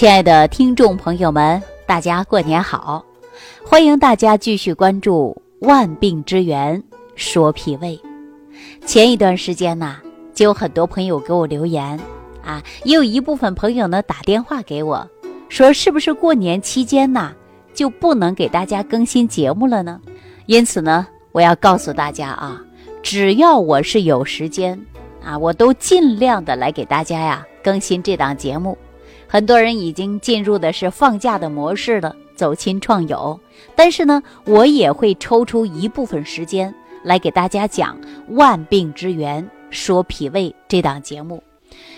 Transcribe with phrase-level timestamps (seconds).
[0.00, 3.04] 亲爱的听众朋友们，大家过年好！
[3.62, 5.36] 欢迎大家继续关注
[5.68, 6.82] 《万病之源
[7.16, 8.00] 说脾胃》。
[8.86, 9.98] 前一段时间呢，
[10.32, 12.00] 就有很多朋友给我留言
[12.42, 15.06] 啊，也有一部分朋友呢打电话给我，
[15.50, 17.34] 说是不是过年期间呢
[17.74, 20.00] 就不能给大家更新节目了呢？
[20.46, 22.58] 因此呢，我要告诉大家啊，
[23.02, 24.80] 只要我是有时间
[25.22, 28.78] 啊，我都尽量的来给大家呀更新这档节目。
[29.32, 33.38] 很多人已经进入的是放假的模式了，走亲串友。
[33.76, 37.96] 但是呢，我也会抽出一部分时间来给大家讲
[38.34, 41.40] 《万病之源说脾胃》这档节目。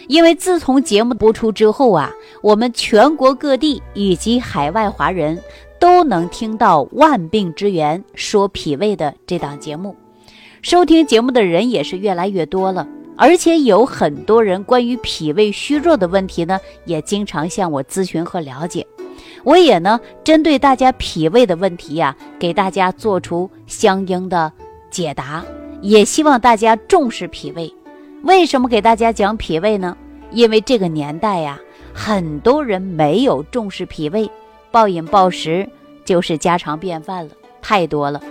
[0.08, 5.40] 因为自从节目播出之后啊，我们全国各地以及海外华人
[5.80, 9.96] 都能听到《万病之源说脾胃》的这档节目，
[10.60, 12.86] 收听节目的人也是越来越多了。
[13.16, 18.86] 而且有很多人关于脾胃虚弱的问题呢，也经常向我咨询和了解。
[19.44, 24.52] 我也呢，针对大家脾胃的问题呀，给大家做出相应的
[24.90, 25.44] 解答。
[25.80, 27.72] 也希望大家重视脾胃。
[28.22, 29.96] 为什么给大家讲脾胃呢？
[30.30, 31.58] 因为这个年代呀，
[31.92, 34.30] 很多人没有重视脾胃，
[34.70, 35.68] 暴饮暴食
[36.04, 38.22] 就是家常便饭了，太多了。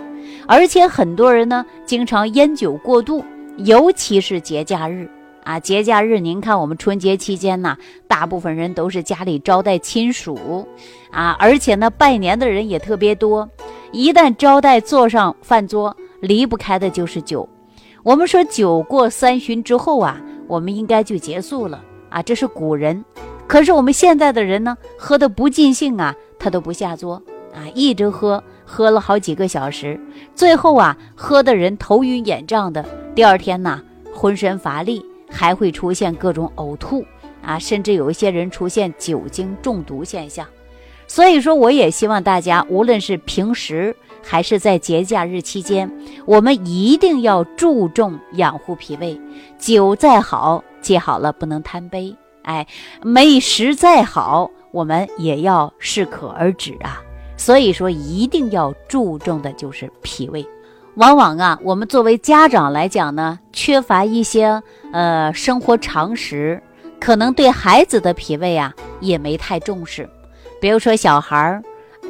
[0.46, 3.22] 而且很多人呢，经常烟酒过度。
[3.58, 5.08] 尤其是节假日
[5.44, 7.76] 啊，节假日，您看我们春节期间呢，
[8.08, 10.66] 大部分人都是家里招待亲属
[11.10, 13.48] 啊，而且呢，拜年的人也特别多。
[13.92, 17.48] 一旦招待坐上饭桌，离不开的就是酒。
[18.02, 23.04] 我们说酒过三巡之后啊，我们应该就结束了啊，这是古人。
[23.46, 27.22] 可是我们现在的人呢，喝的不尽兴啊，他都不下桌
[27.52, 28.42] 啊，一直喝，
[28.72, 30.00] 喝了好几个小时，
[30.34, 32.82] 最后啊，喝的人头晕眼胀的。
[33.14, 33.82] 第二天呢，
[34.14, 37.04] 浑身乏力，还会出现各种呕吐
[37.42, 40.46] 啊，甚至有一些人出现酒精中毒现象。
[41.06, 45.92] 所以说，我也希望大家，无论是平时还是在节假日期间，
[46.24, 49.20] 我们一定要注重养护脾胃。
[49.58, 52.66] 酒再好，戒好了不能贪杯；哎，
[53.02, 57.02] 美食再好，我们也要适可而止啊。
[57.42, 60.46] 所以说，一定要注重的就是脾胃。
[60.94, 66.62] 往往啊，我们作为家长来讲呢，缺乏一些呃生活常识，
[67.00, 70.08] 可能对孩子的脾胃啊也没太重视。
[70.60, 71.60] 比如说，小孩儿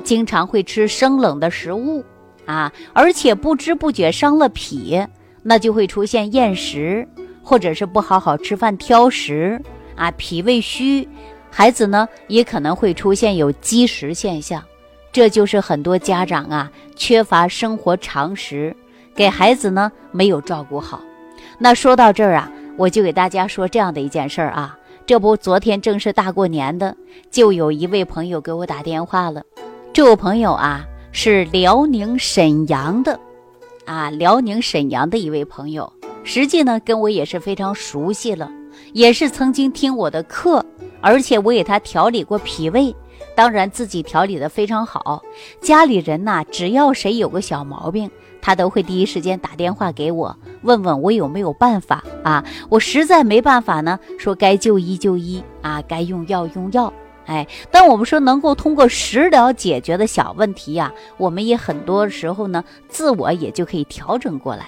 [0.04, 2.04] 经常会吃生冷的食物
[2.44, 5.02] 啊，而且不知不觉伤了脾，
[5.42, 7.08] 那就会出现厌食，
[7.42, 9.58] 或者是不好好吃饭、挑食
[9.96, 11.08] 啊，脾胃虚，
[11.50, 14.62] 孩子呢也可能会出现有积食现象。
[15.12, 18.74] 这就是很多家长啊缺乏生活常识，
[19.14, 21.02] 给孩子呢没有照顾好。
[21.58, 24.76] 那说到这儿啊，我就给大家说这样的一件事儿啊。
[25.04, 26.96] 这不，昨天正是大过年的，
[27.30, 29.42] 就有一位朋友给我打电话了。
[29.92, 33.20] 这位朋友啊是辽宁沈阳的，
[33.84, 35.92] 啊，辽宁沈阳的一位朋友，
[36.24, 38.50] 实际呢跟我也是非常熟悉了，
[38.94, 40.64] 也是曾经听我的课，
[41.02, 42.94] 而且我给他调理过脾胃。
[43.42, 45.20] 当然，自己调理的非常好。
[45.60, 48.08] 家里人呐，只要谁有个小毛病，
[48.40, 52.44] 他都会第一时间打电话给我，问问我有没有办法啊。
[52.68, 56.92] 我实在没办法呢，说该就医就医啊，该用药用药。
[57.26, 64.66] 哎，但我们说能够通过食疗解决的小问题呀，我们也很多时候呢，自我也就可以调整过来。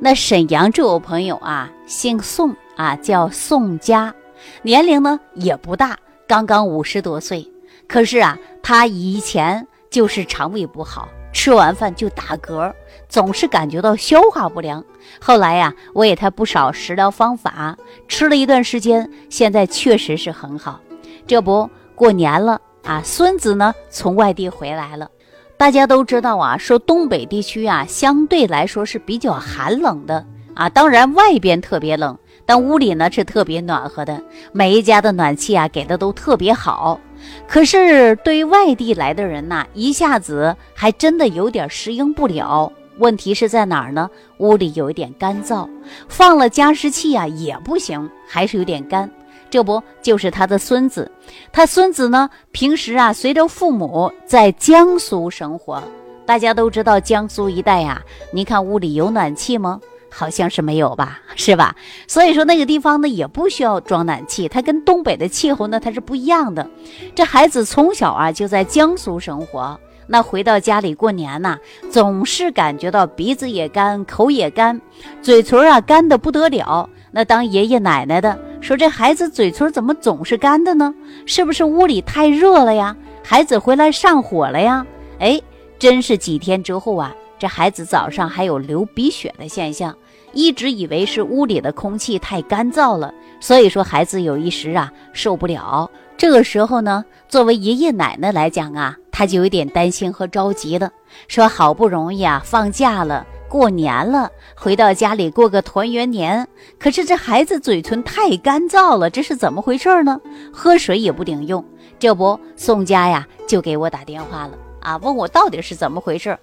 [0.00, 4.14] 那沈阳这位朋友啊，姓宋啊，叫宋佳，
[4.62, 7.46] 年龄呢也不大，刚刚五十多岁。
[7.88, 12.72] 可是啊，他以前就是肠胃不好，吃完饭就打嗝，
[13.08, 14.84] 总是感觉到消化不良。
[15.20, 17.76] 后来呀，我给他不少食疗方法，
[18.08, 20.80] 吃了一段时间，现在确实是很好。
[21.26, 25.10] 这不过年了啊，孙子呢从外地回来了。
[25.56, 34.20] 大家都知道啊，说东北地区啊，相对来说是比较寒冷的啊，当然外边特别冷，但屋里呢是特别暖和的，
[34.52, 36.98] 每一家的暖气啊给的都特别好。
[37.46, 42.72] 可是对于外地来的人呐，一下子还真的有点适应不了。
[42.98, 44.08] 问题是在哪儿呢？
[44.38, 45.68] 屋里有一点干燥，
[46.08, 49.10] 放了加湿器啊也不行，还是有点干。
[49.50, 51.10] 这不就是他的孙子？
[51.52, 55.82] 他孙子呢，平时啊随着父母在江苏生活。
[56.24, 58.00] 大家都知道江苏一带呀，
[58.32, 59.78] 你看屋里有暖气吗？
[60.18, 61.76] 好像是没有吧，是吧？
[62.08, 66.66] 所以说那个地方呢也不需要装暖气，它跟东北的气候呢它是不一样的。
[67.14, 71.58] 这孩子从小啊就在江苏生活，那回到家里过年呐，
[71.90, 74.80] 总是感觉到鼻子也干，口也干，
[75.20, 76.88] 嘴唇啊干的不得了。
[77.10, 80.94] 那当爷爷奶奶的说这孩子嘴唇怎么总是干的呢？
[81.26, 82.96] 是不是屋里太热了呀？
[83.22, 84.86] 孩子回来上火了呀？
[85.18, 85.38] 哎，
[85.78, 89.96] 真是几天之后啊，这孩子早上还有流鼻血的现象，
[90.36, 95.90] 一直以为是屋里的空气太干燥了，所以说孩子有一时啊受不了。
[96.18, 100.92] 这个时候呢，作为爷爷奶奶来讲啊，他就有点担心和着急的，
[101.26, 103.26] 说好不容易啊放假了。
[103.48, 106.46] 过年了，回到家里过个团圆年。
[106.78, 110.20] 可是这孩子嘴唇太干燥了，这是怎么回事呢？
[110.52, 111.64] 喝水也不顶用。
[111.98, 116.38] 这不，宋佳呀就给我打电话了啊，问我到底是怎么回事。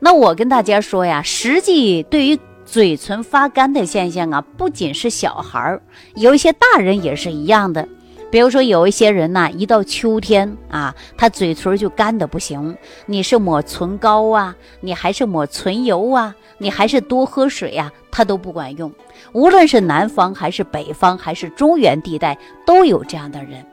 [0.00, 2.36] 那我跟大家说呀，实际对于
[2.66, 5.80] 嘴唇发干的现象啊，不仅是小孩儿，
[6.16, 7.88] 有一些大人也是一样的。
[8.28, 12.76] 比如说有一些人呐，一到秋天啊，他嘴唇就干的不行。
[13.06, 16.34] 你是抹唇膏啊，你还是抹唇油啊？
[16.58, 18.92] 你还是多喝水呀，它都不管用。
[19.32, 22.36] 无论是南方还是北方，还是中原地带，
[22.66, 23.64] 都有这样的人。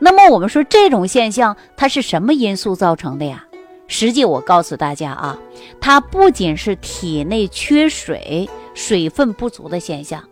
[0.00, 3.44] 那么我们说这种现象，它是什么因素造成的呀？
[3.90, 5.36] 实际我告诉大家啊，
[5.80, 10.22] 它不仅是体内缺水、水分不足的现象，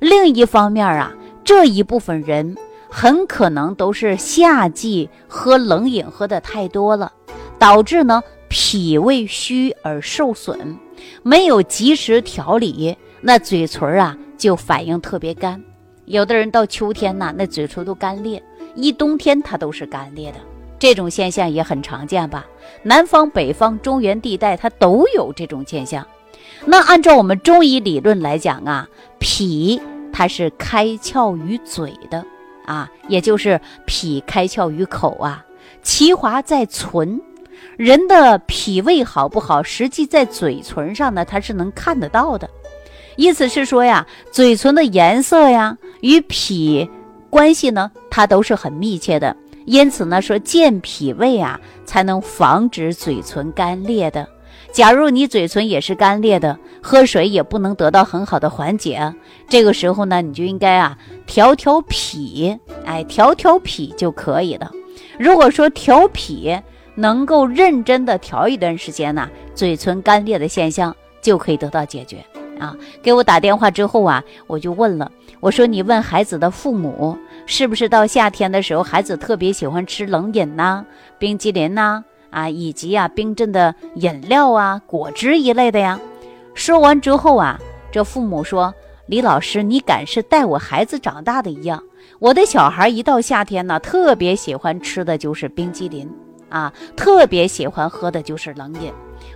[0.00, 1.14] 另一方面啊，
[1.44, 2.56] 这一部分人
[2.90, 7.12] 很可能都是夏季喝冷饮喝的太多了，
[7.56, 10.76] 导致呢脾胃虚而受损。
[11.22, 15.62] 没有及时调理，那嘴唇啊就反应特别干。
[16.06, 18.40] 有的人到秋天呐，那嘴唇都干裂；
[18.74, 20.38] 一冬天它都是干裂的。
[20.78, 22.44] 这种现象也很常见吧？
[22.82, 26.06] 南方、北方、中原地带它都有这种现象。
[26.64, 28.88] 那按照我们中医理论来讲啊，
[29.18, 29.80] 脾
[30.12, 32.24] 它是开窍于嘴的
[32.66, 35.44] 啊，也就是脾开窍于口啊，
[35.82, 37.20] 其华在唇。
[37.76, 42.48] 人的脾胃好不好，实际在嘴唇上呢，它是能看得到的。
[43.16, 46.88] 意思是说呀，嘴唇的颜色呀，与脾
[47.30, 49.36] 关系呢，它都是很密切的。
[49.64, 54.28] 因此呢，说健脾胃啊，才能防止嘴唇干裂的。
[54.72, 59.14] 假如你嘴唇也是干裂的，喝水也不能得到很好的缓解，
[59.48, 64.70] 这个时候呢，你就应该啊，调调脾，哎，调调脾就可以了。
[65.18, 66.56] 如果说调脾，
[66.96, 72.24] 能够认真的调一段时间呢，嘴唇干裂的现象就可以得到解决
[72.58, 72.76] 啊！
[73.02, 75.10] 给我打电话之后啊，我就问了，
[75.40, 77.16] 我说你问孩子的父母，
[77.46, 80.84] 是不是到夏天的时候，孩子特别喜欢吃冷饮呐、
[81.18, 85.98] 冰激凌呐啊，以及啊冰镇的饮料啊、果汁一类的呀？
[86.54, 87.58] 说完之后啊，
[87.90, 88.72] 这父母说
[89.06, 91.82] ：“李老师，你敢是带我孩子长大的一样，
[92.18, 96.08] 我的小孩一到夏天呢，特别喜欢吃的就是冰激凌。”
[96.50, 98.92] 啊，特别喜欢喝的就是冷饮，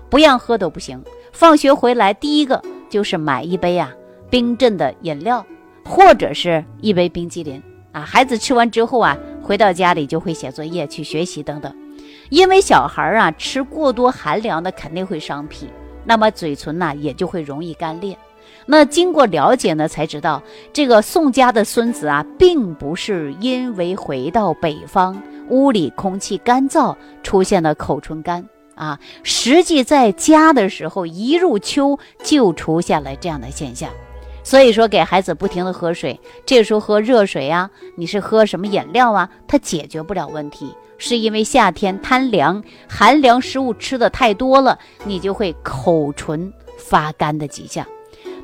[0.09, 1.03] 不让喝都不行。
[1.33, 3.93] 放学回来第一个就是买一杯啊
[4.31, 5.45] 冰镇的饮料，
[5.85, 7.63] 或者是一杯冰激凌
[7.93, 8.01] 啊。
[8.01, 11.75] 孩子吃完之后啊，回到家里就会写作业、去学习等等。
[12.31, 15.69] 因为小孩啊吃过多寒凉的肯定会伤脾，
[16.05, 18.17] 那么嘴唇呢也就会容易干裂。
[18.67, 20.43] 那经过了解呢，才知道
[20.73, 25.21] 这个宋家的孙子啊，并不是因为回到北方。
[25.49, 28.47] 屋里空气干燥，出现了口唇干
[28.79, 28.99] 啊！
[29.23, 33.91] 实际在家的时候，一入秋就出现了这样的现象。
[34.45, 39.29] 所以说，给孩子不停的喝水，这时候喝热水啊，你是喝什么饮料啊？
[39.47, 47.85] 它解决不了问题，是因为夏天贪凉，寒凉食物吃的太多了，你就会口唇发干的迹象。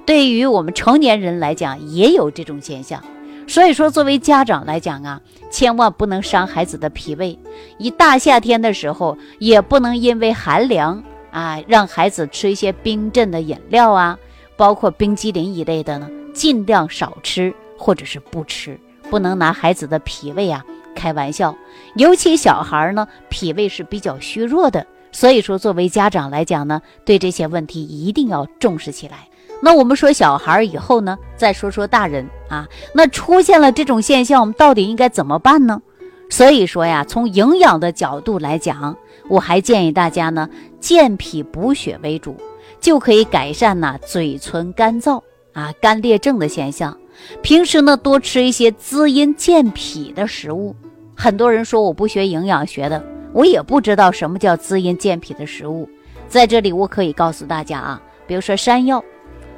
[0.05, 3.03] 对于我们成年人来讲，也有这种现象。
[3.47, 5.21] 所以说，作为家长来讲啊，
[5.51, 7.39] 千万不能伤孩子的脾胃。
[7.79, 14.19] 一大夏天的时候，也不能因为寒凉啊，让孩子吃一些冰镇的饮料啊，
[14.57, 18.79] 包括冰激凌一类的呢，尽量少吃或者是不吃。
[19.11, 21.55] 不能拿孩子的脾胃啊开玩笑，
[21.97, 24.87] 尤其小孩呢，脾胃是比较虚弱的。
[25.13, 29.29] 所以说，作为家长来讲呢，对这些问题一定要重视起来。
[29.65, 32.69] 那我们说小孩以后呢，再说说大人啊。
[32.93, 35.81] 那出现了这种现象，我们到底应该怎么办呢？
[36.29, 38.95] 所以说呀，从营养的角度来讲，
[39.27, 42.37] 我还建议大家呢，健脾补血为主，
[42.79, 45.23] 就可以改善呢嘴唇干燥
[45.55, 46.95] 啊、干裂症的现象。
[47.41, 50.77] 平时呢，多吃一些滋阴健脾的食物。
[51.17, 53.03] 很多人说我不学营养学的，
[53.33, 55.89] 我也不知道什么叫滋阴健脾的食物。
[56.29, 59.03] 在这里，我可以告诉大家啊，比如说山药。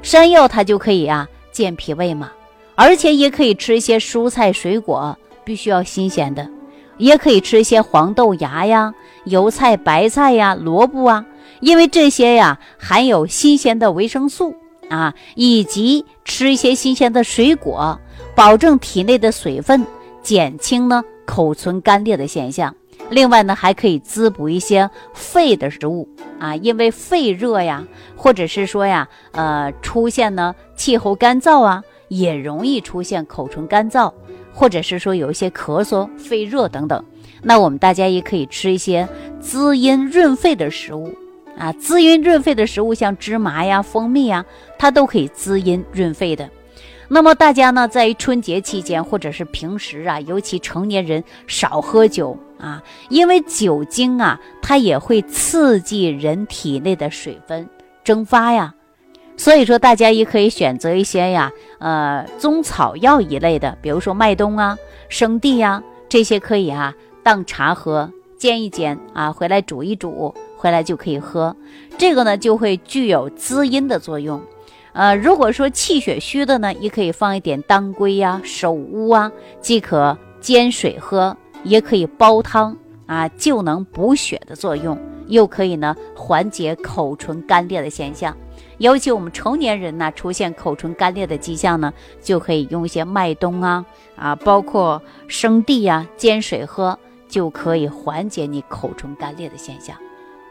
[0.07, 2.31] 山药它就可以啊健脾胃嘛，
[2.77, 6.49] 而且也可以吃一些蔬菜水果，必须要新鲜的，
[6.97, 8.95] 也可以吃一些黄豆芽呀、
[9.25, 11.27] 油菜、白菜呀、萝卜啊，
[11.59, 14.55] 因为这些呀含有新鲜的维生素
[14.91, 17.99] 啊，以及吃一些新鲜的水果，
[18.37, 19.85] 保证体内的水分，
[20.23, 22.73] 减轻呢口唇干裂的现象。
[23.09, 26.09] 另外呢，还可以滋补一些肺的食物
[26.41, 27.87] 啊，因为肺热呀，
[28.17, 34.13] 或者是说呀，呃，出现呢气候干燥啊，也容易出现口唇干燥，
[34.53, 37.03] 或者是说有一些咳嗽、肺热等等。
[37.43, 39.09] 那我们大家也可以吃一些
[39.41, 41.15] 滋阴润肺的食物
[41.57, 44.45] 啊，滋阴润肺的食物像芝麻呀、蜂蜜呀，
[44.79, 46.51] 它都可以滋阴润肺的。
[47.09, 57.69] 那么大家呢，在春节期间或者是平时啊，尤其成年人少喝酒啊，因为酒精啊，它也会刺激人体内的水分
[58.03, 58.75] 蒸发呀。
[59.37, 64.77] 所以说，大家也可以选择一些呀，呃，中草药一类的，比如说麦冬啊、
[65.09, 71.55] 生地呀，这些可以啊当茶喝，煎一煎啊，回来煮一煮，回来就可以喝。
[71.99, 74.43] 这个呢，就会具有滋阴的作用。
[74.97, 82.75] 呃，如果说气血虚的呢，也可以放一点当归呀、首乌啊，既可煎水喝，也可以煲汤
[83.05, 88.35] 啊，就能补血的作用，又可以呢缓解口唇干裂的现象。
[88.79, 93.85] 尤其我们成年人呢，出现口唇干裂的迹象呢，就可以用一些麦冬啊
[94.17, 96.99] 啊，包括生地呀，煎水喝，
[97.29, 99.95] 就可以缓解你口唇干裂的现象。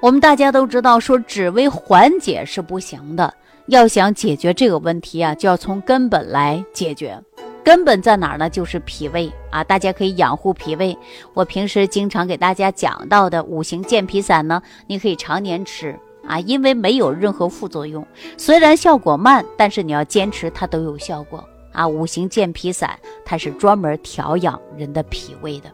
[0.01, 3.33] 我们大家都知道，说只为缓解是不行的。
[3.67, 7.19] 要想解决这个问题啊，就要从根本来解决。
[7.63, 8.47] 根本在哪儿呢？
[8.47, 9.63] 就是脾胃啊！
[9.63, 10.95] 大家可以养护脾胃。
[11.33, 18.05] 我平时经常给大家讲到的五行健脾散呢，你可以常年吃啊，因为没有任何副作用。
[18.37, 21.87] 虽然效果慢，但是你要坚持，它都有效果啊。
[21.87, 25.71] 五行健脾散它是专门调养人的脾胃的。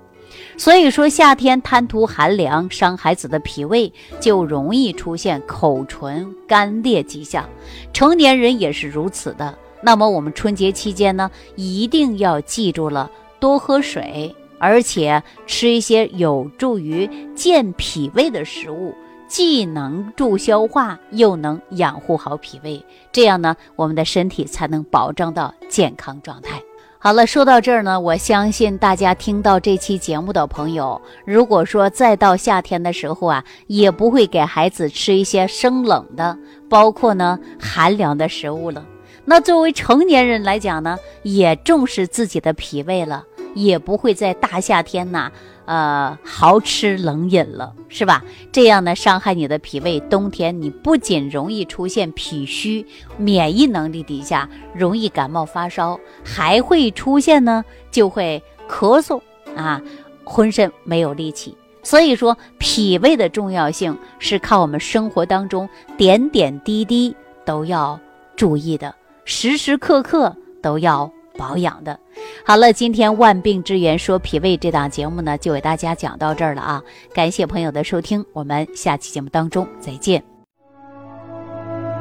[0.58, 7.50] 所以说，夏天贪图寒凉，伤孩子的脾胃，就容易出现口唇干裂迹象。
[7.94, 9.58] 成年人也是如此的。
[9.82, 13.10] 那么，我们春节期间呢，一定要记住了，
[13.40, 18.94] 多喝水，而且吃一些有助于健脾胃的食物，
[19.28, 22.86] 既能助消化，又能养护好脾胃。
[23.12, 26.61] 这样呢，我们的身体才能保证到健康状态。
[27.04, 36.38] 好了，说到这儿呢，我相信大家听到这期节目的朋友，如果说再到夏天的时候啊，也不会给孩子吃一些生冷的，
[36.70, 38.86] 包括呢寒凉的食物了。
[39.26, 45.32] 那作为成年人来讲呢，也重视自己的脾胃了，也不会在大夏天呐。
[45.66, 48.24] 呃，豪吃冷饮了，是吧？
[48.52, 50.02] 这样呢，伤害你的脾胃。
[50.02, 59.22] 冬天你不仅容易出现脾虚，免疫能力低下，容易感冒发烧，还会出现呢，就会咳嗽
[59.56, 59.82] 啊，
[60.26, 61.56] 浑身没有力气。
[61.84, 67.16] 所以说，脾胃的重要性是靠我们生活当中点点滴滴
[67.46, 67.98] 都要
[68.36, 68.94] 注意的，
[69.24, 71.10] 时时刻刻都要。
[71.38, 72.00] 保养的，
[72.46, 76.84] 好了，今天万病之源说脾胃这档节目呢，就给大家讲到这儿了啊！
[77.14, 80.24] 感谢朋友的收听，我们下期节目当中再见。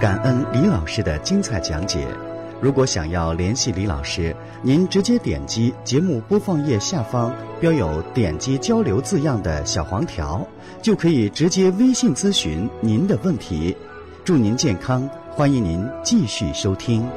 [0.00, 2.06] 感恩李老师的精彩讲解。
[2.60, 10.46] 如果想要联系李老师，您直接点击节目播放页下方标有“点击交流”字样的小黄条，
[10.82, 13.74] 就可以直接微信咨询您的问题。
[14.24, 17.08] 祝您健康，欢迎您继续收听。